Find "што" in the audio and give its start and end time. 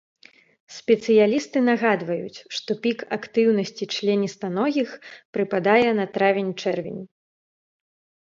2.59-2.71